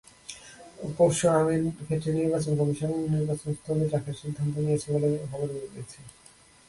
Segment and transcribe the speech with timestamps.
[0.97, 5.99] পরশুরামের ক্ষেত্রে নির্বাচন কমিশন নির্বাচন স্থগিত রাখার সিদ্ধান্ত নিয়েছে বলে খবর বেরিয়েছে।